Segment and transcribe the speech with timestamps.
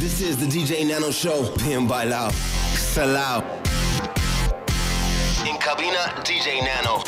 [0.00, 1.52] This is the DJ Nano Show.
[1.64, 2.30] Bien bailado.
[2.94, 3.42] Salao.
[5.44, 7.02] En cabina, DJ Nano.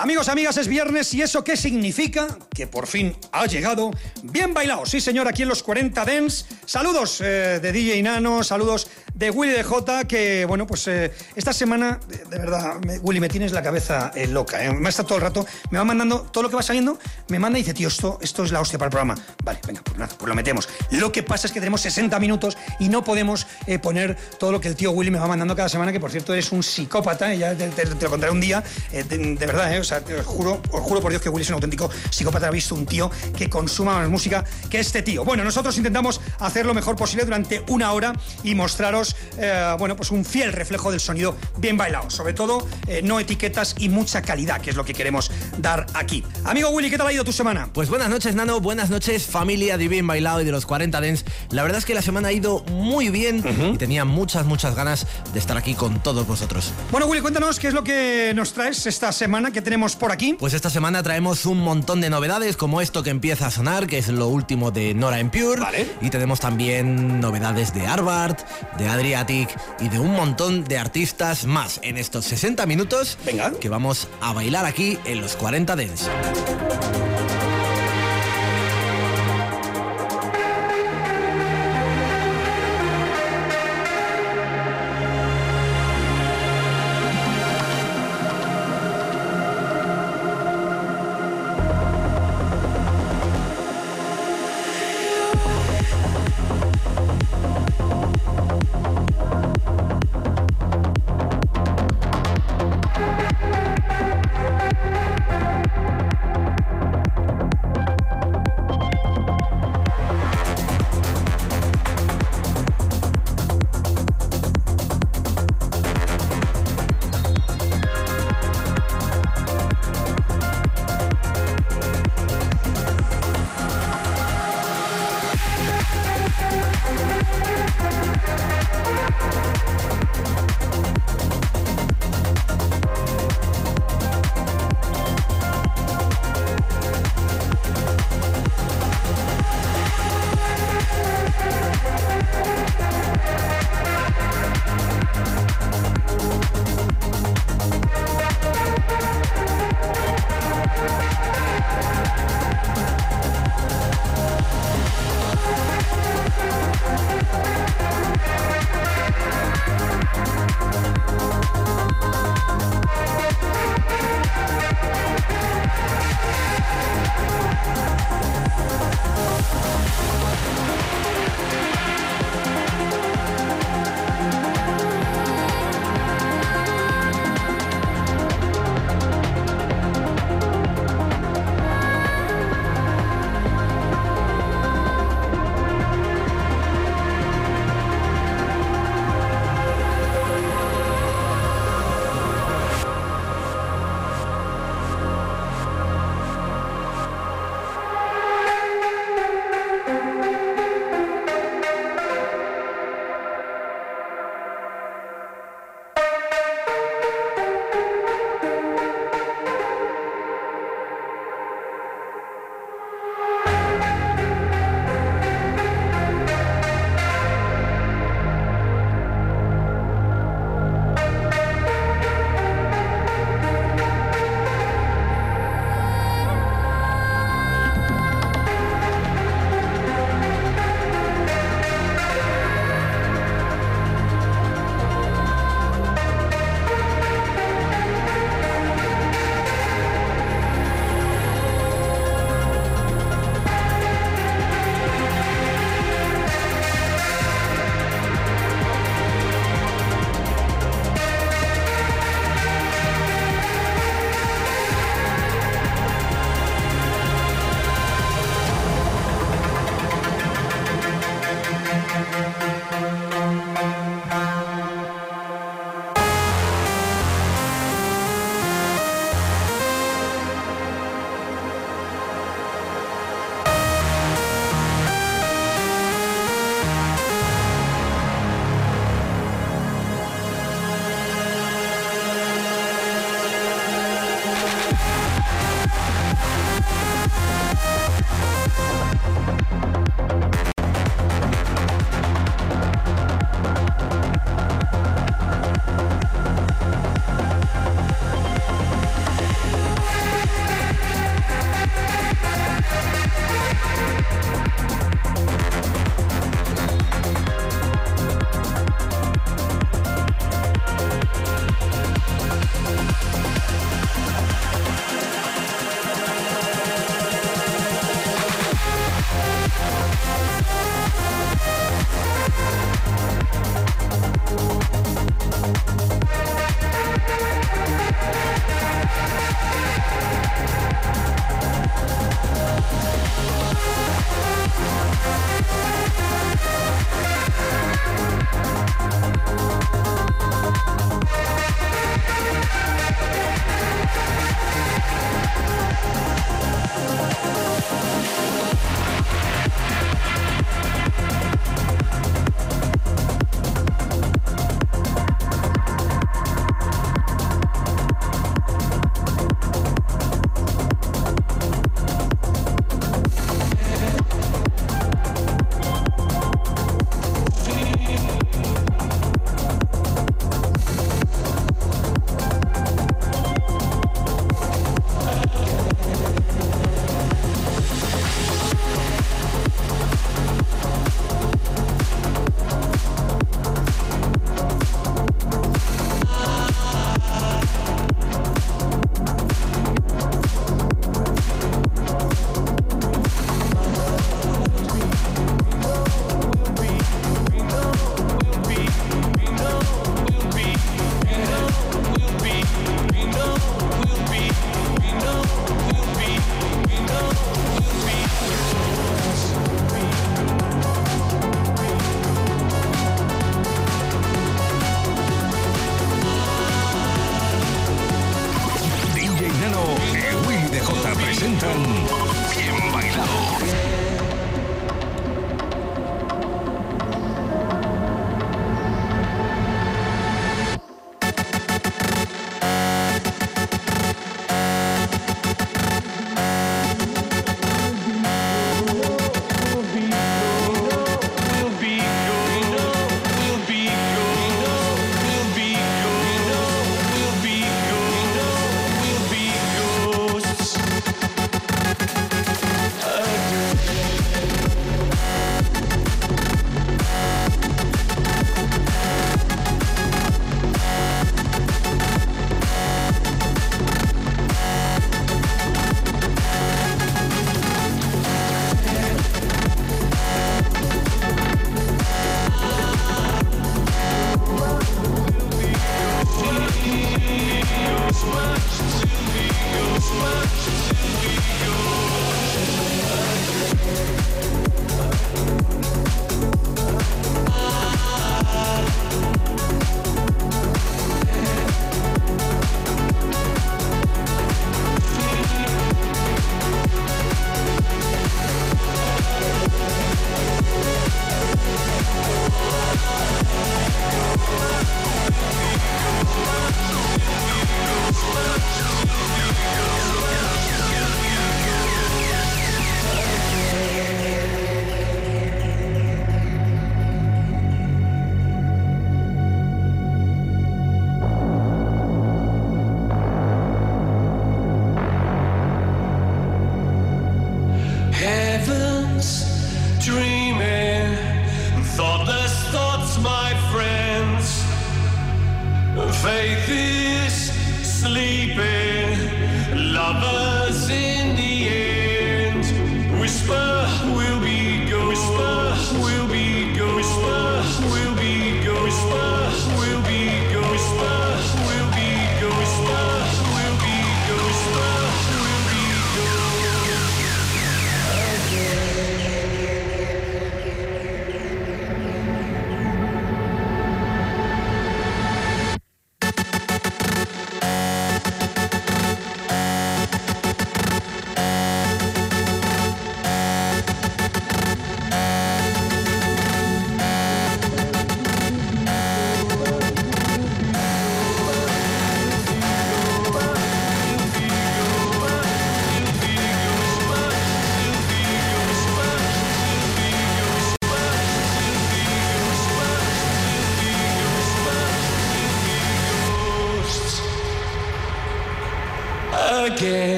[0.00, 3.90] Amigos, amigas, es viernes y eso qué significa que por fin ha llegado
[4.22, 4.86] bien bailado.
[4.86, 6.46] Sí, señor, aquí en los 40 Dens.
[6.64, 8.88] Saludos eh, de DJ Nano, saludos
[9.18, 13.28] de Willy de J, que bueno, pues eh, esta semana, de, verdad, me- Willy, me
[13.28, 14.64] tienes la cabeza eh, loca.
[14.64, 14.72] eh.
[14.72, 17.58] Me está todo el rato, me va mandando todo lo que va saliendo, me manda
[17.58, 19.16] y dice, tío, esto, esto es la hostia para el programa.
[19.42, 20.68] Vale, venga, pues nada, pues lo metemos.
[20.92, 24.60] Lo que pasa es que tenemos 60 minutos y no podemos eh, poner todo lo
[24.60, 27.34] que el tío Willy me va mandando cada semana, que por cierto eres un psicópata,
[27.34, 28.62] ya te, lo contaré un día,
[28.92, 32.46] de, verdad, o juro, os juro por Dios que Willy es un auténtico psicópata.
[32.46, 35.24] Ha visto un tío que consuma más música que este tío.
[35.24, 38.12] Bueno, nosotros intentamos hacer lo mejor posible durante una hora
[38.44, 39.07] y mostraros,
[39.38, 42.10] eh, bueno, pues un fiel reflejo del sonido bien bailado.
[42.10, 46.24] Sobre todo, eh, no etiquetas y mucha calidad, que es lo que queremos dar aquí.
[46.44, 47.68] Amigo Willy, ¿qué tal ha ido tu semana?
[47.72, 48.60] Pues buenas noches, Nano.
[48.60, 51.24] Buenas noches, familia de Bien Bailado y de los 40 Dents.
[51.50, 55.06] La verdad es que la semana ha ido muy bien y tenía muchas, muchas ganas
[55.32, 56.72] de estar aquí con todos vosotros.
[56.90, 60.34] Bueno, Willy, cuéntanos qué es lo que nos traes esta semana que tenemos por aquí.
[60.38, 63.98] Pues esta semana traemos un montón de novedades, como esto que empieza a sonar, que
[63.98, 65.60] es lo último de Nora en Pure.
[65.60, 65.90] Vale.
[66.00, 68.36] Y tenemos también novedades de Harvard,
[68.78, 73.52] de Adriatic y de un montón de artistas más en estos 60 minutos Venga.
[73.60, 76.08] que vamos a bailar aquí en los 40 Dents.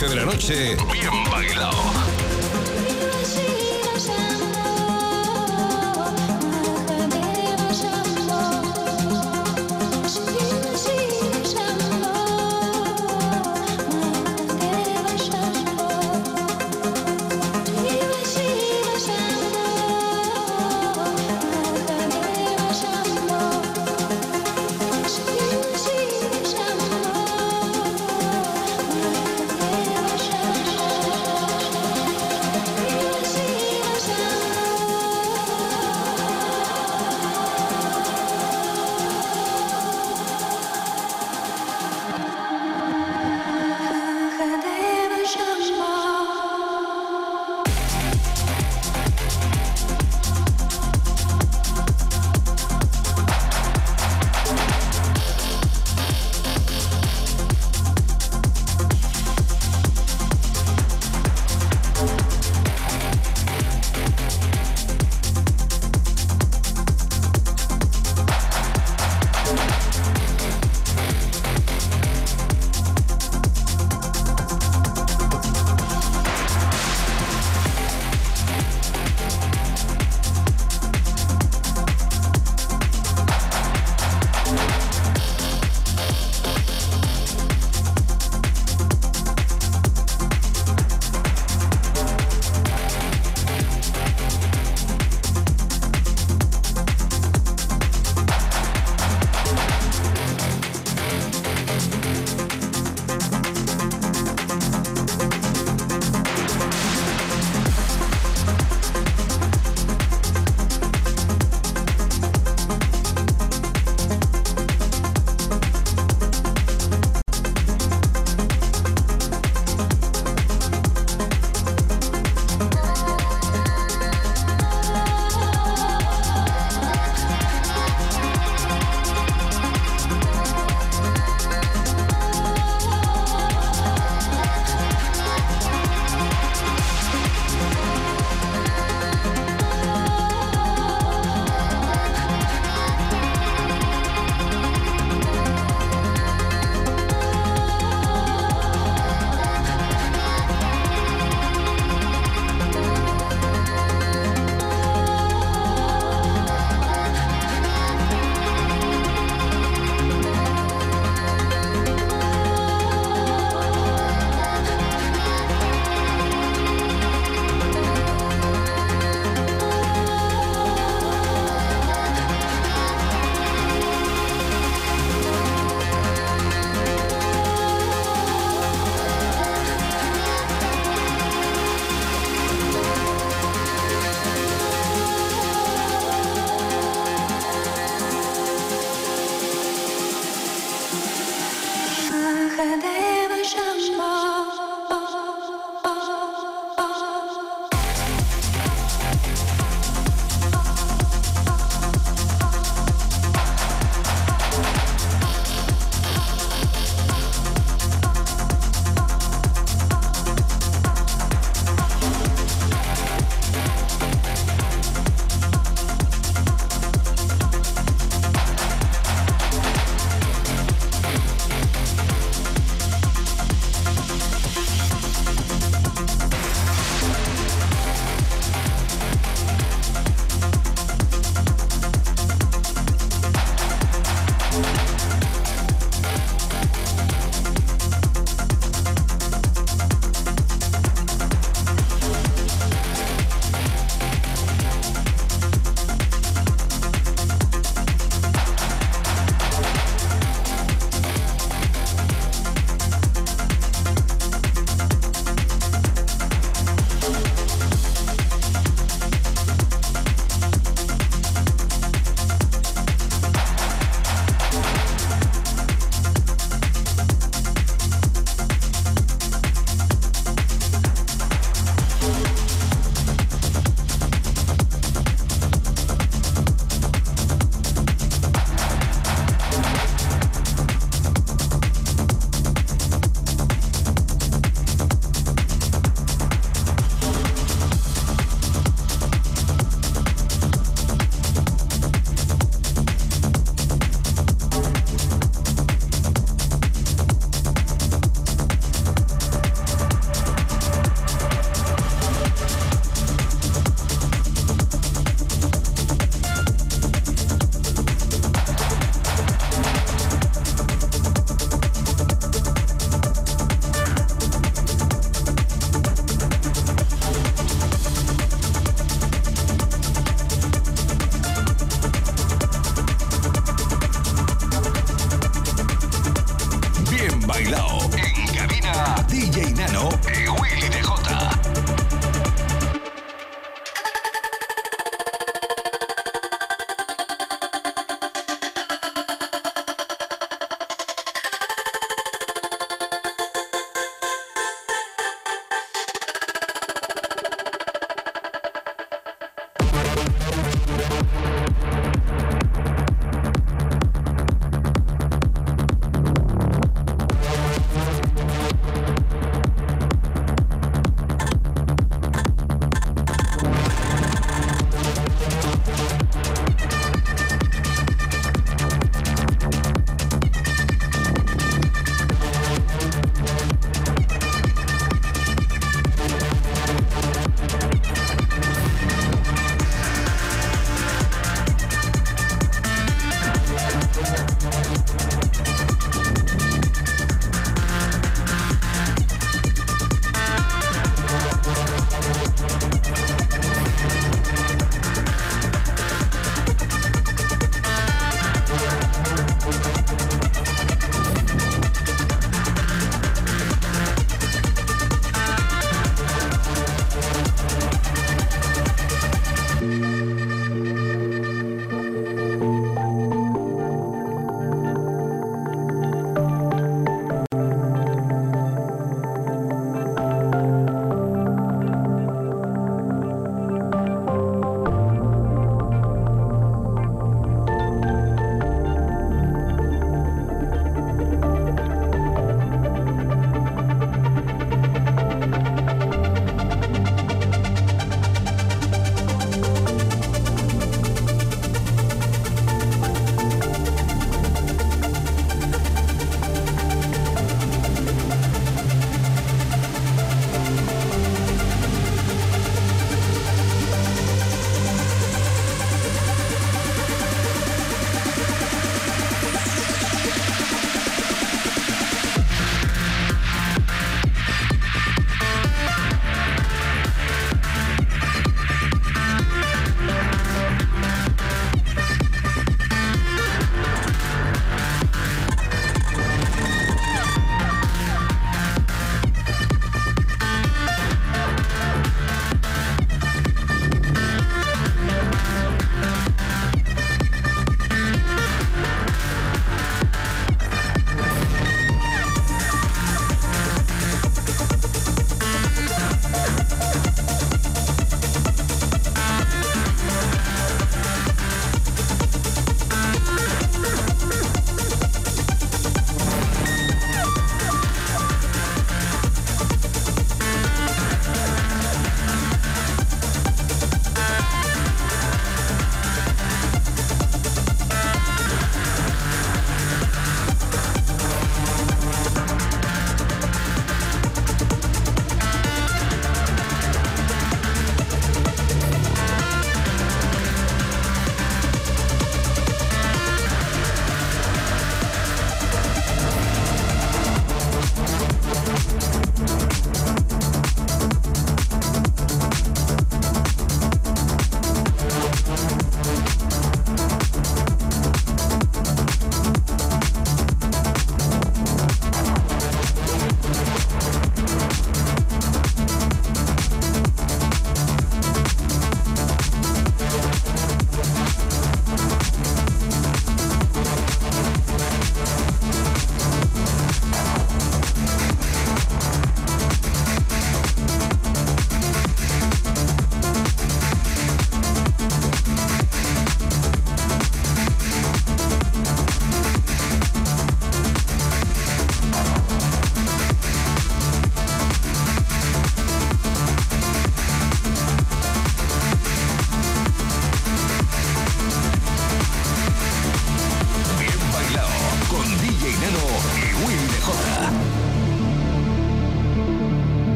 [0.00, 0.76] 10 a 11 de la noche,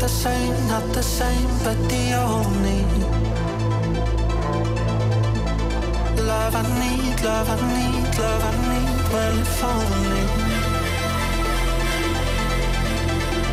[0.00, 2.82] the same, not the same, but the only
[6.24, 9.00] love I need, love I need, love I need.
[9.12, 10.24] Well, if only.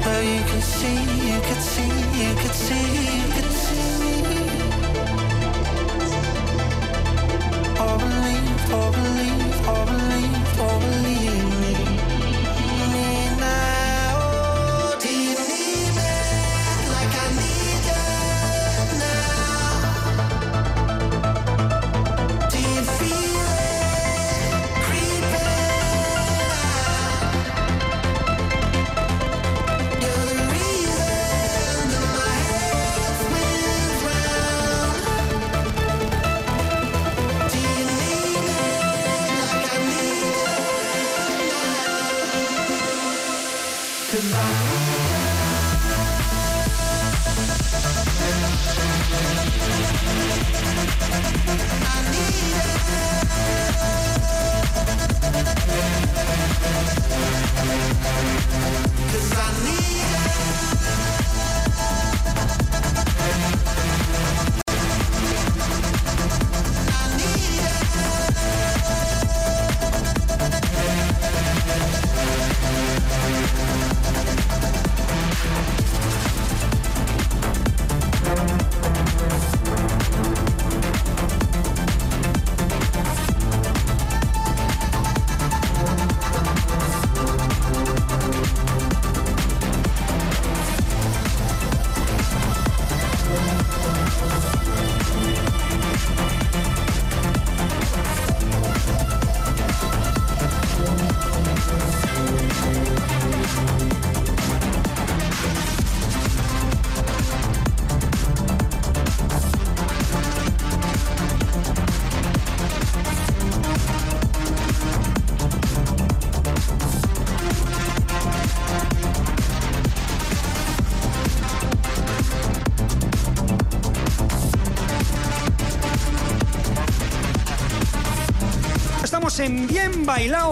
[0.05, 4.21] Well, you could see, you could see, you could see, you could see.
[7.83, 10.06] Or believe, or believe, or believe,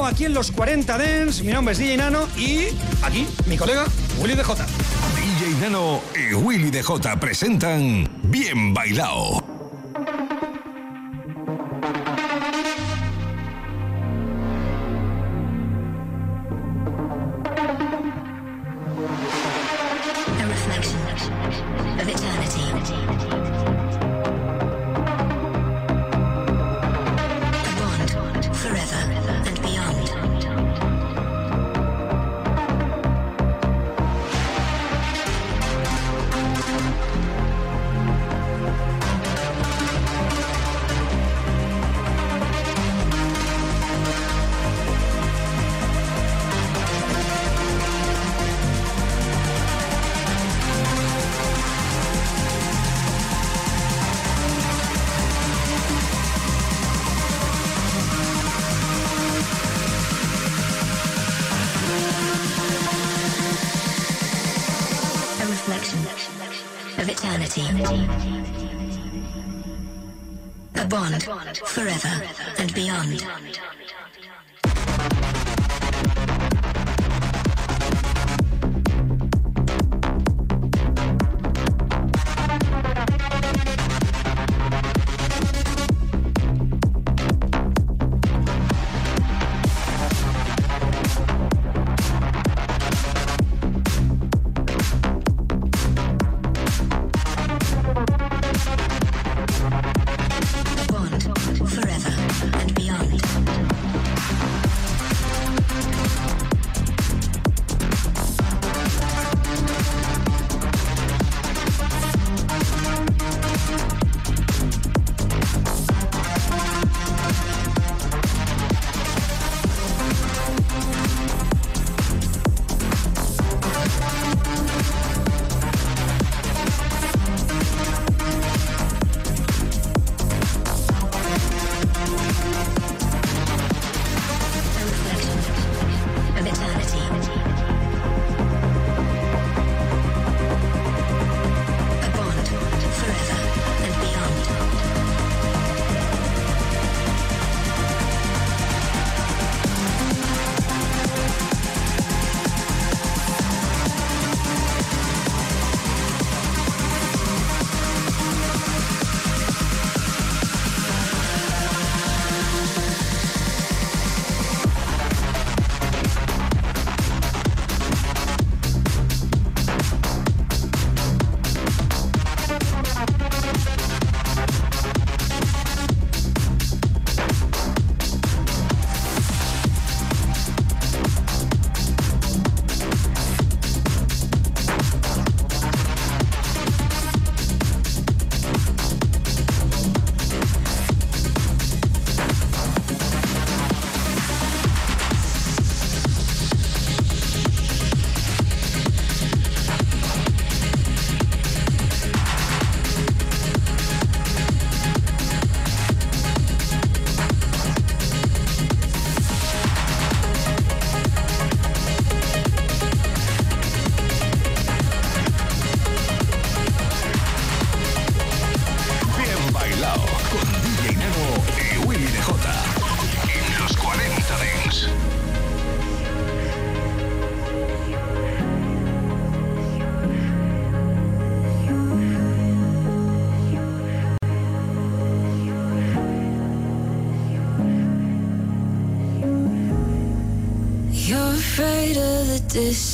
[0.07, 1.41] Aquí en los 40 Dents.
[1.41, 2.67] Mi nombre es DJ Nano y
[3.01, 3.85] aquí mi colega
[4.19, 4.65] Willy DJ.
[5.15, 9.44] DJ Nano y Willy DJ presentan Bien Bailao.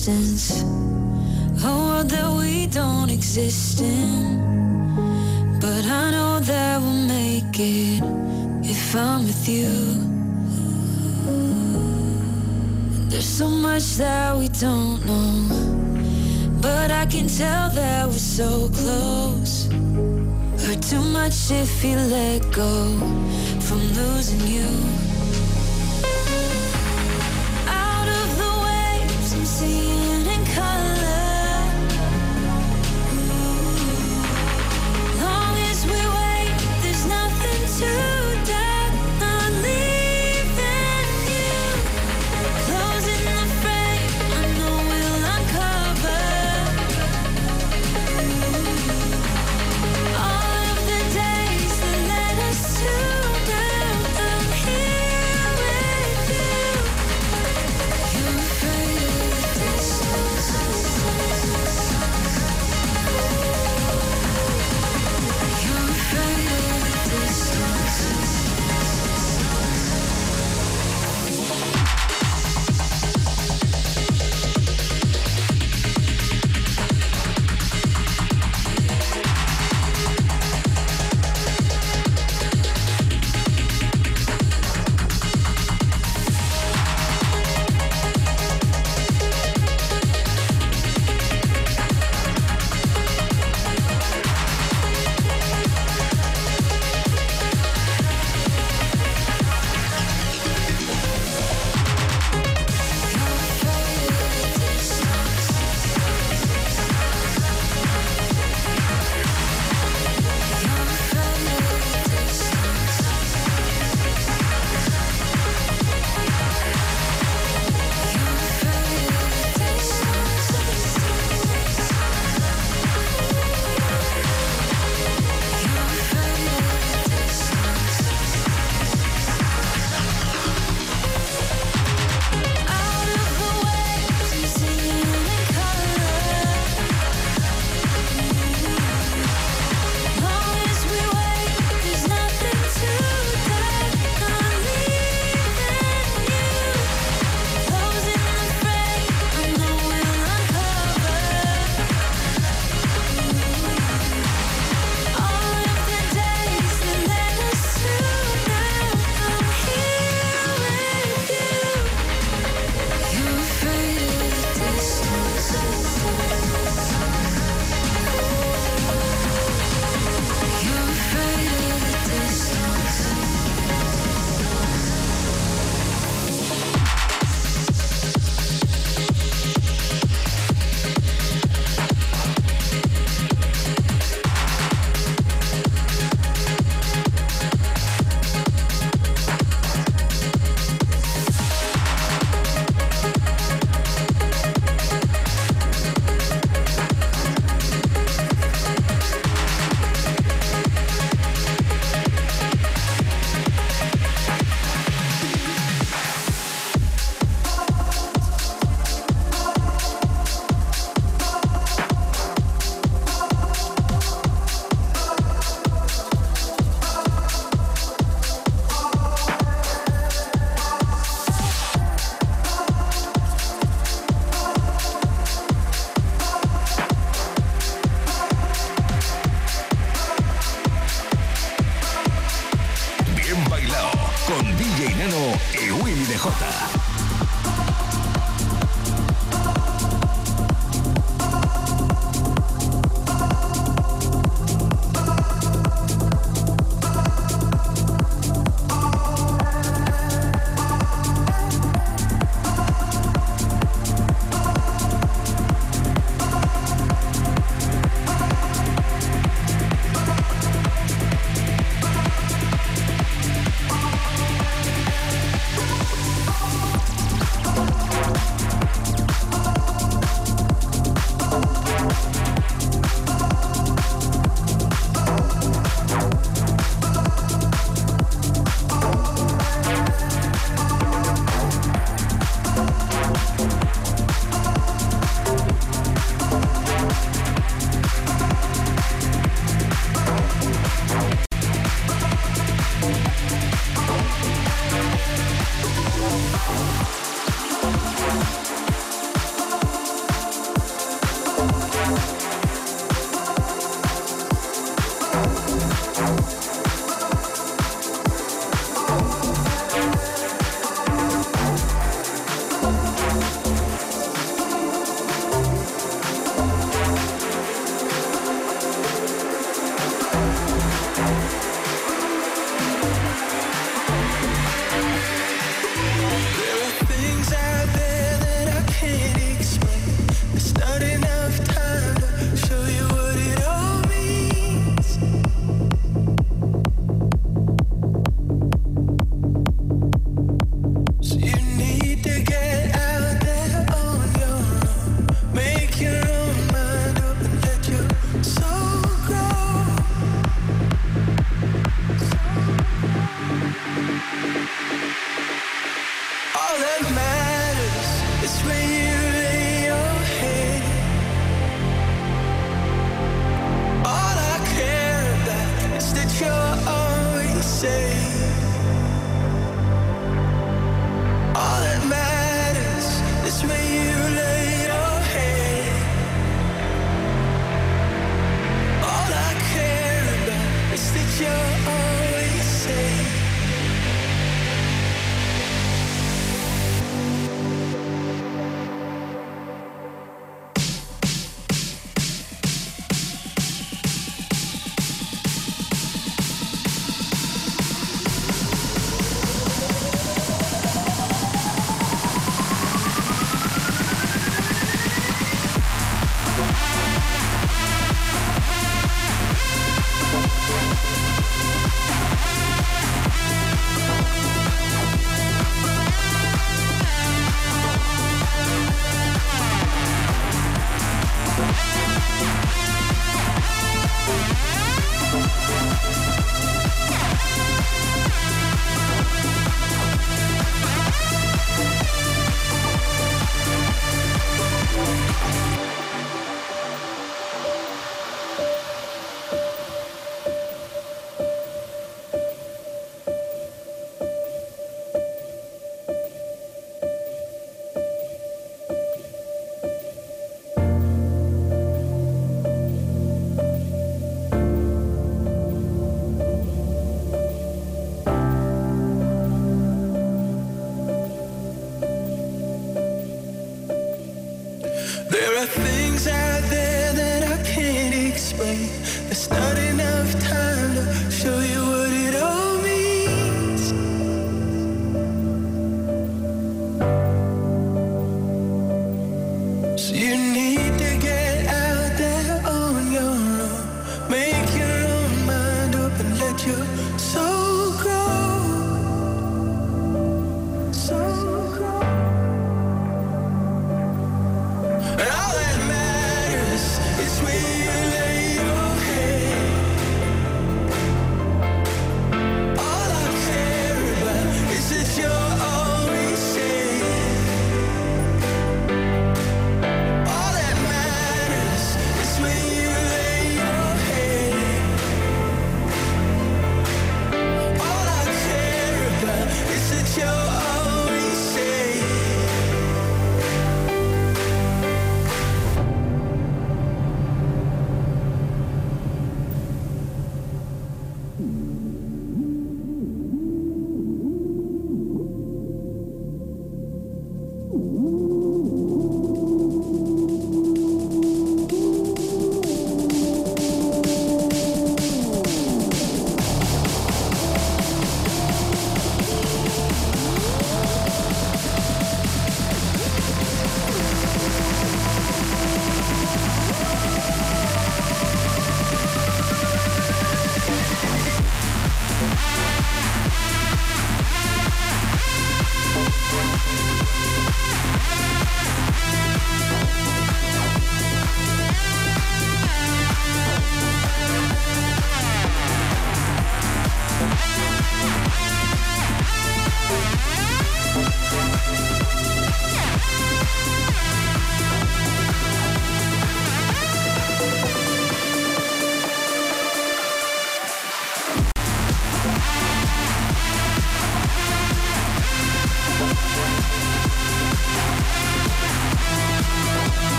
[0.00, 0.62] distance,
[1.62, 4.38] a world that we don't exist in.
[5.60, 8.02] But I know that we'll make it
[8.64, 9.68] if I'm with you.
[13.10, 19.68] There's so much that we don't know, but I can tell that we're so close.
[20.64, 22.96] Hurt too much if you let go
[23.60, 24.89] from losing you.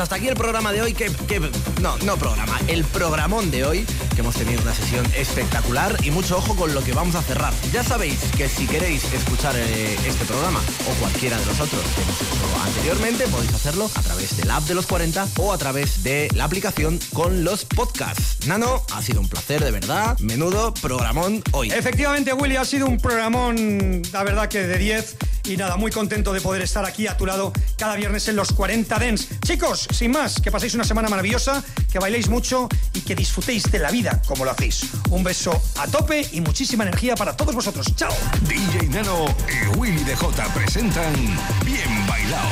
[0.00, 1.10] Hasta aquí el programa de hoy, que,
[1.80, 6.38] no, no programa, el programón de hoy, que hemos tenido una sesión espectacular y mucho
[6.38, 7.52] ojo con lo que vamos a cerrar.
[7.72, 11.82] Ya sabéis que si queréis escuchar eh, este programa o cualquiera de los otros
[12.64, 16.44] anteriormente, podéis hacerlo a través del app de los 40 o a través de la
[16.44, 18.46] aplicación con los podcasts.
[18.46, 20.18] Nano, ha sido un placer de verdad.
[20.20, 21.70] Menudo programón hoy.
[21.70, 25.16] Efectivamente, Willy, ha sido un programón, la verdad que de 10.
[25.44, 28.52] Y nada, muy contento de poder estar aquí a tu lado cada viernes en los
[28.52, 29.28] 40 Dens.
[29.44, 33.78] Chicos, sin más, que paséis una semana maravillosa, que bailéis mucho y que disfrutéis de
[33.78, 34.86] la vida como lo hacéis.
[35.10, 37.86] Un beso a tope y muchísima energía para todos vosotros.
[37.96, 38.12] ¡Chao!
[38.42, 41.14] DJ Nano y Willy DJ presentan
[41.64, 42.50] Bien Bailado.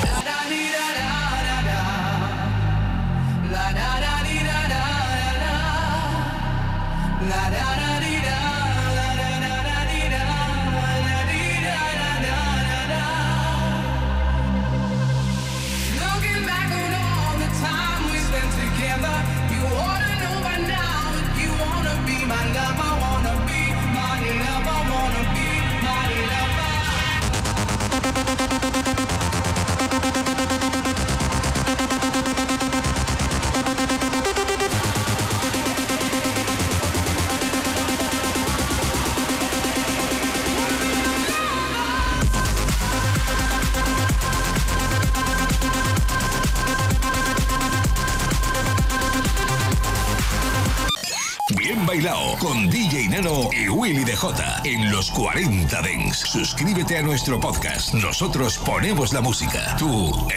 [52.39, 56.19] Con DJ Nano y Willy DJ en los 40 Dens.
[56.19, 57.93] Suscríbete a nuestro podcast.
[57.93, 59.75] Nosotros ponemos la música.
[59.77, 60.29] Tú